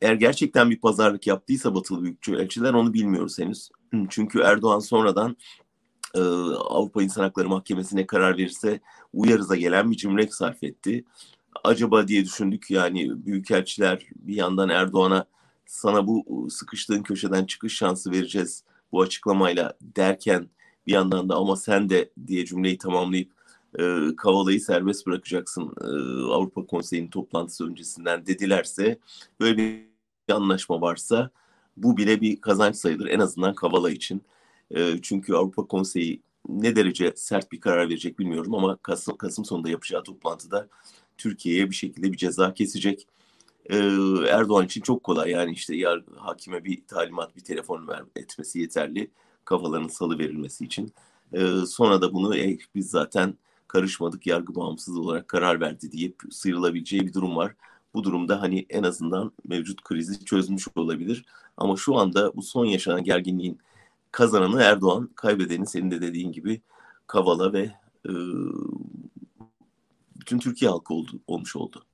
eğer 0.02 0.14
gerçekten 0.14 0.70
bir 0.70 0.80
pazarlık 0.80 1.28
yaptıysa 1.28 1.76
batılı 1.76 2.04
büyükçüler 2.04 2.74
onu 2.74 2.94
bilmiyoruz 2.94 3.40
henüz. 3.40 3.70
Çünkü 4.10 4.40
Erdoğan 4.40 4.80
sonradan 4.80 5.38
e, 6.16 6.20
Avrupa 6.20 7.04
İnsan 7.04 7.24
Hakları 7.24 7.50
Mahkemesi'ne 7.50 8.08
karar 8.08 8.38
verirse 8.38 8.80
uyarıza 9.14 9.56
gelen 9.56 9.92
bir 9.92 9.98
cümle 9.98 10.28
sarf 10.28 10.64
etti. 10.64 11.06
Acaba 11.64 12.08
diye 12.08 12.26
düşündük 12.26 12.72
yani 12.72 13.26
büyükelçiler 13.26 14.08
bir 14.16 14.36
yandan 14.36 14.70
Erdoğan'a 14.70 15.26
sana 15.66 16.08
bu 16.08 16.48
sıkıştığın 16.50 17.04
köşeden 17.04 17.46
çıkış 17.46 17.76
şansı 17.76 18.12
vereceğiz 18.12 18.64
bu 18.92 19.02
açıklamayla 19.02 19.74
derken 19.82 20.50
bir 20.88 20.94
yandan 20.94 21.30
da 21.30 21.36
ama 21.36 21.56
sen 21.56 21.90
de 21.90 22.10
diye 22.28 22.46
cümleyi 22.46 22.78
tamamlayıp 22.78 23.32
e, 23.80 24.16
Kavala'yı 24.18 24.62
serbest 24.62 25.08
bırakacaksın 25.08 25.74
e, 25.82 25.88
Avrupa 26.34 26.66
Konseyi'nin 26.66 27.10
toplantısı 27.10 27.68
öncesinden 27.68 28.26
dedilerse 28.26 29.00
böyle 29.40 29.58
bir 29.58 29.89
anlaşma 30.34 30.82
varsa 30.82 31.30
bu 31.78 31.98
bile 31.98 32.22
bir 32.22 32.42
kazanç 32.42 32.76
sayılır 32.76 33.08
en 33.08 33.20
azından 33.20 33.56
Kavala 33.56 33.92
için. 33.92 34.22
E, 34.72 35.02
çünkü 35.02 35.34
Avrupa 35.34 35.68
Konseyi 35.68 36.22
ne 36.50 36.76
derece 36.76 37.14
sert 37.16 37.52
bir 37.52 37.60
karar 37.62 37.90
verecek 37.90 38.20
bilmiyorum 38.20 38.56
ama 38.56 38.78
Kasım, 38.78 39.18
Kasım 39.18 39.46
sonunda 39.46 39.70
yapacağı 39.70 40.04
toplantıda 40.04 40.68
Türkiye'ye 41.18 41.70
bir 41.70 41.76
şekilde 41.76 42.12
bir 42.12 42.18
ceza 42.18 42.54
kesecek. 42.54 43.08
Ee, 43.70 43.78
Erdoğan 44.30 44.66
için 44.66 44.82
çok 44.82 45.04
kolay 45.04 45.32
yani 45.32 45.52
işte 45.52 45.76
ya 45.76 45.96
hakime 46.18 46.66
bir 46.66 46.88
talimat, 46.88 47.36
bir 47.36 47.42
telefon 47.42 47.88
ver, 47.88 48.04
etmesi 48.16 48.60
yeterli 48.60 49.12
kafalarının 49.46 49.88
salı 49.88 50.20
verilmesi 50.20 50.66
için. 50.66 50.94
Ee, 51.34 51.48
sonra 51.68 52.02
da 52.02 52.14
bunu 52.14 52.38
e, 52.38 52.58
biz 52.76 52.90
zaten 52.90 53.34
karışmadık, 53.68 54.28
yargı 54.28 54.56
bağımsız 54.56 54.98
olarak 54.98 55.28
karar 55.28 55.62
verdi 55.62 55.92
deyip 55.92 56.22
sıyrılabileceği 56.32 57.08
bir 57.08 57.14
durum 57.14 57.36
var. 57.36 57.56
Bu 57.94 58.04
durumda 58.04 58.42
hani 58.42 58.66
en 58.70 58.84
azından 58.84 59.32
mevcut 59.48 59.84
krizi 59.84 60.26
çözmüş 60.26 60.68
olabilir. 60.76 61.26
Ama 61.58 61.76
şu 61.78 61.96
anda 61.96 62.36
bu 62.36 62.42
son 62.42 62.66
yaşanan 62.66 63.04
gerginliğin 63.04 63.60
kazananı 64.12 64.62
Erdoğan, 64.62 65.10
kaybedeni 65.16 65.68
senin 65.68 65.92
de 65.92 66.02
dediğin 66.02 66.32
gibi 66.32 66.62
Kavala 67.08 67.54
ve 67.54 67.72
e, 68.06 68.12
bütün 70.20 70.40
Türkiye 70.40 70.72
halkı 70.72 70.94
oldu, 70.94 71.12
olmuş 71.28 71.56
oldu. 71.56 71.86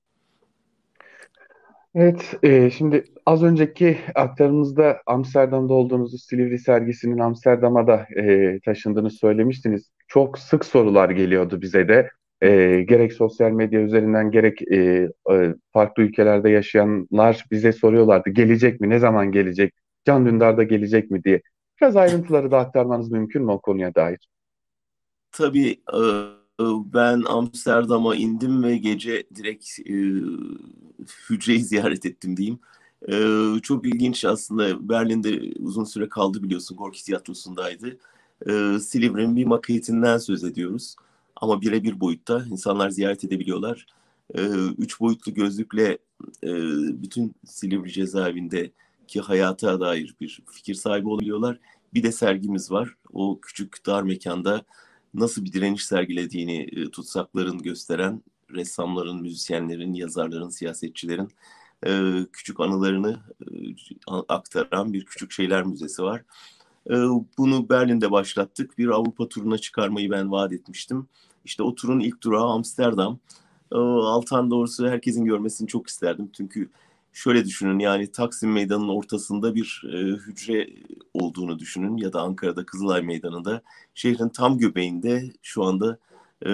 Evet, 1.95 2.39
e, 2.43 2.71
şimdi 2.71 3.05
az 3.25 3.43
önceki 3.43 3.97
aktarımızda 4.15 5.01
Amsterdam'da 5.05 5.73
olduğunuzu, 5.73 6.17
Silivri 6.17 6.59
sergisinin 6.59 7.19
Amsterdam'a 7.19 7.87
da 7.87 8.07
e, 8.21 8.59
taşındığını 8.65 9.11
söylemiştiniz. 9.11 9.91
Çok 10.07 10.39
sık 10.39 10.65
sorular 10.65 11.09
geliyordu 11.09 11.61
bize 11.61 11.87
de. 11.87 12.09
E, 12.45 12.81
gerek 12.81 13.13
sosyal 13.13 13.51
medya 13.51 13.81
üzerinden 13.81 14.31
gerek 14.31 14.61
e, 14.71 15.09
e, 15.31 15.55
farklı 15.73 16.03
ülkelerde 16.03 16.49
yaşayanlar 16.49 17.45
bize 17.51 17.71
soruyorlardı. 17.71 18.29
Gelecek 18.29 18.81
mi? 18.81 18.89
Ne 18.89 18.99
zaman 18.99 19.31
gelecek? 19.31 19.73
Can 20.05 20.25
Dündar 20.25 20.57
da 20.57 20.63
gelecek 20.63 21.11
mi 21.11 21.23
diye. 21.23 21.41
Biraz 21.81 21.95
ayrıntıları 21.95 22.51
da 22.51 22.57
aktarmanız 22.57 23.11
mümkün 23.11 23.43
mü 23.43 23.51
o 23.51 23.59
konuya 23.61 23.95
dair? 23.95 24.27
Tabii 25.31 25.71
e, 25.93 26.01
ben 26.93 27.23
Amsterdam'a 27.27 28.15
indim 28.15 28.63
ve 28.63 28.77
gece 28.77 29.23
direkt 29.35 29.79
e, 29.79 29.93
hücreyi 31.29 31.63
ziyaret 31.63 32.05
ettim 32.05 32.37
diyeyim. 32.37 32.59
E, 33.11 33.15
çok 33.61 33.87
ilginç 33.87 34.25
aslında. 34.25 34.89
Berlin'de 34.89 35.53
uzun 35.59 35.83
süre 35.83 36.09
kaldı 36.09 36.43
biliyorsun. 36.43 36.77
Gorki 36.77 37.05
Tiyatrosu'ndaydı. 37.05 37.97
E, 38.47 38.79
Silivri'nin 38.79 39.35
bir 39.35 39.45
maketinden 39.45 40.17
söz 40.17 40.43
ediyoruz. 40.43 40.95
Ama 41.35 41.61
birebir 41.61 41.99
boyutta 41.99 42.45
insanlar 42.49 42.89
ziyaret 42.89 43.23
edebiliyorlar. 43.23 43.85
E, 44.35 44.41
üç 44.77 44.99
boyutlu 44.99 45.33
gözlükle 45.33 45.97
e, 46.43 46.51
bütün 47.01 47.35
Silivri 47.45 47.91
cezaevindeki 47.91 49.21
hayata 49.21 49.79
dair 49.79 50.15
bir 50.21 50.41
fikir 50.51 50.73
sahibi 50.73 51.09
oluyorlar. 51.09 51.59
Bir 51.93 52.03
de 52.03 52.11
sergimiz 52.11 52.71
var. 52.71 52.89
O 53.13 53.39
küçük 53.41 53.85
dar 53.85 54.03
mekanda 54.03 54.63
nasıl 55.13 55.45
bir 55.45 55.53
direniş 55.53 55.85
sergilediğini 55.85 56.61
e, 56.61 56.91
tutsakların 56.91 57.57
gösteren 57.57 58.21
ressamların, 58.51 59.21
müzisyenlerin, 59.21 59.93
yazarların, 59.93 60.49
siyasetçilerin 60.49 61.29
e, 61.87 62.11
küçük 62.33 62.59
anılarını 62.59 63.19
e, 63.51 63.55
aktaran 64.27 64.93
bir 64.93 65.05
küçük 65.05 65.31
şeyler 65.31 65.63
müzesi 65.63 66.03
var. 66.03 66.23
E, 66.89 66.93
bunu 67.37 67.69
Berlin'de 67.69 68.11
başlattık. 68.11 68.77
Bir 68.77 68.87
Avrupa 68.87 69.29
turuna 69.29 69.57
çıkarmayı 69.57 70.11
ben 70.11 70.31
vaat 70.31 70.53
etmiştim. 70.53 71.07
İşte 71.45 71.63
o 71.63 71.75
turun 71.75 71.99
ilk 71.99 72.23
durağı 72.23 72.45
Amsterdam. 72.45 73.19
E, 73.71 73.75
Altan 73.77 74.51
doğrusu 74.51 74.87
herkesin 74.87 75.25
görmesini 75.25 75.67
çok 75.67 75.87
isterdim. 75.87 76.29
Çünkü 76.37 76.69
şöyle 77.13 77.45
düşünün 77.45 77.79
yani 77.79 78.11
Taksim 78.11 78.51
Meydanı'nın 78.51 78.87
ortasında 78.89 79.55
bir 79.55 79.83
e, 79.93 79.97
hücre 79.97 80.69
olduğunu 81.13 81.59
düşünün 81.59 81.97
ya 81.97 82.13
da 82.13 82.21
Ankara'da 82.21 82.65
Kızılay 82.65 83.01
Meydanı'nda 83.01 83.61
şehrin 83.93 84.29
tam 84.29 84.57
göbeğinde 84.57 85.33
şu 85.41 85.63
anda 85.63 85.97
e, 86.45 86.51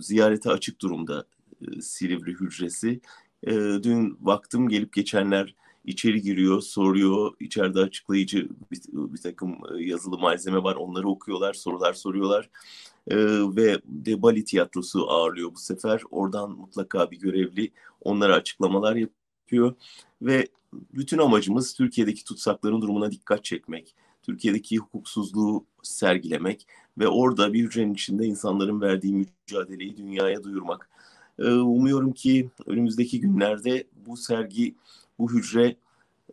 ziyarete 0.00 0.50
açık 0.50 0.80
durumda 0.80 1.26
e, 1.62 1.80
Silivri 1.80 2.32
hücresi. 2.32 3.00
E, 3.42 3.52
dün 3.82 4.26
baktım 4.26 4.68
gelip 4.68 4.92
geçenler 4.92 5.54
içeri 5.86 6.22
giriyor, 6.22 6.60
soruyor. 6.60 7.32
İçeride 7.40 7.80
açıklayıcı 7.80 8.48
bir, 8.72 8.80
bir 8.92 9.20
takım 9.20 9.52
e, 9.52 9.82
yazılı 9.84 10.18
malzeme 10.18 10.62
var. 10.62 10.76
Onları 10.76 11.08
okuyorlar, 11.08 11.54
sorular 11.54 11.92
soruyorlar. 11.92 12.50
E, 13.08 13.16
ve 13.56 13.80
de 13.84 14.22
Bali 14.22 14.44
Tiyatrosu 14.44 15.10
ağırlıyor 15.10 15.54
bu 15.54 15.58
sefer. 15.58 16.02
Oradan 16.10 16.50
mutlaka 16.50 17.10
bir 17.10 17.18
görevli 17.18 17.72
onlara 18.00 18.34
açıklamalar 18.34 18.96
yapıyor 18.96 19.74
ve 20.22 20.48
bütün 20.72 21.18
amacımız 21.18 21.74
Türkiye'deki 21.74 22.24
tutsakların 22.24 22.82
durumuna 22.82 23.10
dikkat 23.10 23.44
çekmek, 23.44 23.94
Türkiye'deki 24.22 24.78
hukuksuzluğu 24.78 25.66
sergilemek 25.82 26.66
ve 26.98 27.08
orada 27.08 27.52
bir 27.52 27.64
hücrenin 27.64 27.94
içinde 27.94 28.26
insanların 28.26 28.80
verdiği 28.80 29.14
mücadeleyi 29.14 29.96
dünyaya 29.96 30.42
duyurmak. 30.42 30.90
Ee, 31.38 31.50
umuyorum 31.50 32.12
ki 32.12 32.50
önümüzdeki 32.66 33.20
günlerde 33.20 33.84
bu 34.06 34.16
sergi, 34.16 34.74
bu 35.18 35.32
hücre 35.32 35.76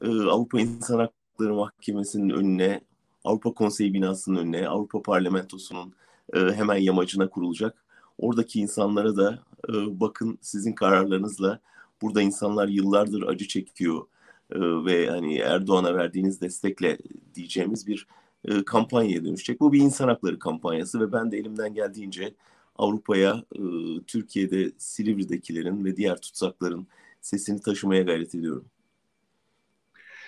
e, 0.02 0.08
Avrupa 0.08 0.60
İnsan 0.60 1.00
Hakları 1.00 1.54
Mahkemesi'nin 1.54 2.30
önüne, 2.30 2.82
Avrupa 3.24 3.54
Konseyi 3.54 3.94
binasının 3.94 4.36
önüne, 4.36 4.68
Avrupa 4.68 5.02
Parlamentosu'nun 5.02 5.94
e, 6.34 6.40
hemen 6.40 6.78
yamacına 6.78 7.30
kurulacak. 7.30 7.84
Oradaki 8.18 8.60
insanlara 8.60 9.18
da 9.18 9.40
e, 9.70 10.00
bakın 10.00 10.38
sizin 10.42 10.74
kararlarınızla 10.74 11.60
Burada 12.04 12.22
insanlar 12.22 12.68
yıllardır 12.68 13.22
acı 13.22 13.48
çekiyor 13.48 14.06
e, 14.52 14.60
ve 14.60 15.10
hani 15.10 15.38
Erdoğan'a 15.38 15.96
verdiğiniz 15.96 16.42
destekle 16.42 16.98
diyeceğimiz 17.36 17.88
bir 17.88 18.08
e, 18.46 18.64
kampanyaya 18.66 19.26
dönüşecek. 19.26 19.60
Bu 19.62 19.74
bir 19.74 19.80
insan 19.80 20.08
hakları 20.08 20.40
kampanyası 20.40 21.00
ve 21.00 21.12
ben 21.12 21.32
de 21.32 21.38
elimden 21.38 21.74
geldiğince 21.74 22.34
Avrupa'ya, 22.78 23.44
e, 23.56 23.62
Türkiye'de 24.08 24.72
Silivri'dekilerin 24.78 25.86
ve 25.86 25.98
diğer 25.98 26.18
tutsakların 26.18 26.88
sesini 27.24 27.62
taşımaya 27.62 28.02
gayret 28.02 28.36
ediyorum. 28.36 28.66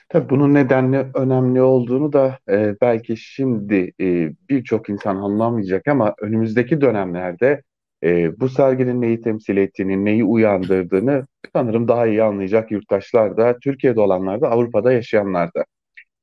Tabii 0.10 0.30
bunun 0.30 0.54
nedenli 0.54 1.08
önemli 1.14 1.62
olduğunu 1.62 2.14
da 2.14 2.40
e, 2.50 2.76
belki 2.82 3.18
şimdi 3.18 3.94
e, 4.02 4.32
birçok 4.50 4.90
insan 4.90 5.16
anlamayacak 5.16 5.88
ama 5.88 6.14
önümüzdeki 6.22 6.82
dönemlerde 6.82 7.62
e, 8.04 8.40
bu 8.40 8.50
serginin 8.50 9.02
neyi 9.02 9.22
temsil 9.22 9.58
ettiğini, 9.58 10.06
neyi 10.06 10.24
uyandırdığını 10.24 11.28
sanırım 11.54 11.88
daha 11.88 12.08
iyi 12.08 12.24
anlayacak 12.24 12.72
yurttaşlar 12.72 13.38
da, 13.38 13.60
Türkiye'de 13.60 14.00
olanlar 14.00 14.42
da, 14.42 14.50
Avrupa'da 14.50 14.92
yaşayanlar 14.92 15.54
da. 15.54 15.66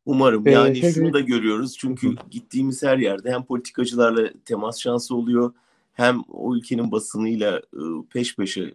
Umarım. 0.07 0.47
Yani 0.47 0.79
ee, 0.79 0.93
şunu 0.93 1.13
da 1.13 1.21
görüyoruz. 1.21 1.77
Çünkü 1.79 2.15
gittiğimiz 2.31 2.83
her 2.83 2.99
yerde 2.99 3.33
hem 3.33 3.45
politikacılarla 3.45 4.29
temas 4.45 4.81
şansı 4.81 5.17
oluyor, 5.17 5.53
hem 5.93 6.23
o 6.29 6.57
ülkenin 6.57 6.93
basınıyla 6.93 7.63
ıı, 7.75 8.05
peş 8.13 8.37
peşe 8.37 8.75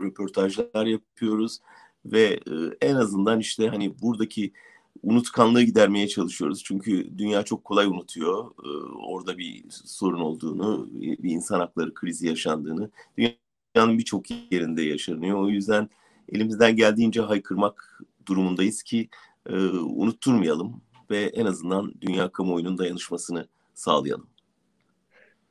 röportajlar 0.00 0.86
yapıyoruz 0.86 1.58
ve 2.04 2.40
ıı, 2.48 2.76
en 2.80 2.94
azından 2.94 3.40
işte 3.40 3.68
hani 3.68 4.00
buradaki 4.02 4.52
unutkanlığı 5.02 5.62
gidermeye 5.62 6.08
çalışıyoruz. 6.08 6.62
Çünkü 6.64 7.18
dünya 7.18 7.42
çok 7.42 7.64
kolay 7.64 7.86
unutuyor. 7.86 8.50
Ee, 8.64 8.68
orada 9.08 9.38
bir 9.38 9.64
sorun 9.70 10.20
olduğunu, 10.20 10.88
bir 10.92 11.30
insan 11.30 11.60
hakları 11.60 11.94
krizi 11.94 12.26
yaşandığını. 12.26 12.90
Dünyanın 13.18 13.98
birçok 13.98 14.30
yerinde 14.52 14.82
yaşanıyor. 14.82 15.38
O 15.38 15.48
yüzden 15.48 15.88
elimizden 16.32 16.76
geldiğince 16.76 17.20
haykırmak 17.20 18.02
durumundayız 18.26 18.82
ki 18.82 19.08
e, 19.46 19.56
unutturmayalım 19.78 20.80
ve 21.10 21.20
en 21.20 21.46
azından 21.46 21.94
dünya 22.00 22.32
kamuoyunun 22.32 22.78
dayanışmasını 22.78 23.48
sağlayalım. 23.74 24.26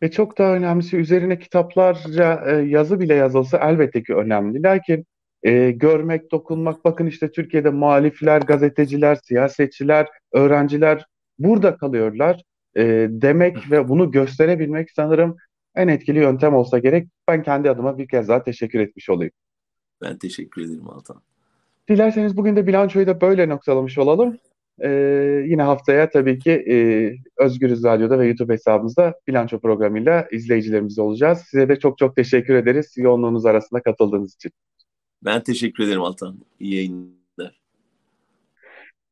Ve 0.02 0.12
çok 0.12 0.38
daha 0.38 0.56
önemlisi 0.56 0.98
üzerine 0.98 1.40
kitaplarca 1.40 2.44
e, 2.48 2.56
yazı 2.56 3.00
bile 3.00 3.14
yazılsa 3.14 3.58
elbette 3.58 4.04
ki 4.04 4.16
önemli. 4.16 4.64
Lakin 4.64 5.06
e, 5.44 5.72
görmek, 5.72 6.32
dokunmak, 6.32 6.86
bakın 6.86 7.08
işte 7.08 7.32
Türkiye'de 7.32 7.70
muhalifler, 7.70 8.42
gazeteciler, 8.42 9.16
siyasetçiler, 9.16 10.08
öğrenciler 10.32 11.06
burada 11.40 11.78
kalıyorlar 11.78 12.42
e, 12.78 13.08
demek 13.10 13.72
ve 13.72 13.88
bunu 13.88 14.12
gösterebilmek 14.12 14.92
sanırım 14.92 15.38
en 15.76 15.88
etkili 15.88 16.20
yöntem 16.20 16.54
olsa 16.54 16.80
gerek. 16.80 17.08
Ben 17.28 17.44
kendi 17.44 17.70
adıma 17.70 17.98
bir 17.98 18.08
kez 18.08 18.28
daha 18.28 18.44
teşekkür 18.44 18.80
etmiş 18.80 19.10
olayım. 19.10 19.34
Ben 20.02 20.18
teşekkür 20.18 20.66
ederim 20.66 20.90
Altan. 20.90 21.22
Dilerseniz 21.90 22.38
bugün 22.38 22.56
de 22.56 22.68
bilançoyu 22.68 23.08
da 23.08 23.22
böyle 23.22 23.50
noktalamış 23.50 23.98
olalım. 23.98 24.38
Ee, 24.84 25.44
yine 25.48 25.62
haftaya 25.62 26.10
tabii 26.10 26.40
ki 26.40 26.52
e, 26.52 26.76
Özgürüz 27.44 27.84
Radyo'da 27.84 28.20
ve 28.20 28.28
YouTube 28.28 28.54
hesabımızda 28.54 29.14
bilanço 29.28 29.60
programıyla 29.60 30.28
izleyicilerimiz 30.32 31.00
olacağız. 31.00 31.40
Size 31.40 31.70
de 31.70 31.80
çok 31.80 31.98
çok 31.98 32.16
teşekkür 32.16 32.56
ederiz 32.56 32.94
yoğunluğunuz 32.98 33.46
arasında 33.46 33.82
katıldığınız 33.82 34.36
için. 34.36 34.52
Ben 35.22 35.44
teşekkür 35.44 35.84
ederim 35.84 36.02
Altan. 36.02 36.40
İyi 36.60 36.76
yayınlar. 36.76 37.62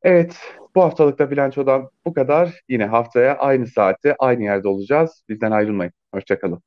Evet, 0.02 0.38
bu 0.76 0.82
haftalıkta 0.82 1.32
bilançodan 1.32 1.89
bu 2.06 2.13
kadar. 2.13 2.62
Yine 2.69 2.86
haftaya 2.86 3.38
aynı 3.38 3.67
saatte 3.67 4.15
aynı 4.19 4.43
yerde 4.43 4.67
olacağız. 4.67 5.23
Bizden 5.30 5.52
ayrılmayın. 5.52 5.93
Hoşçakalın. 6.13 6.62